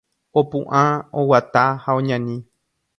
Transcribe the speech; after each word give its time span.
Opu'ã, 0.41 0.81
oguata 1.25 1.63
ha 1.85 1.89
oñani. 2.03 2.35